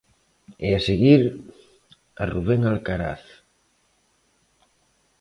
E 0.67 0.69
a 0.77 0.79
seguir, 0.87 1.21
a 2.21 2.23
Rubén 2.33 2.61
Alcaraz. 2.71 3.23